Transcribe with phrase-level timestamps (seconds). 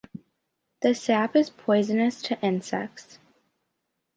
[0.81, 3.19] The sap is poisonous to insects.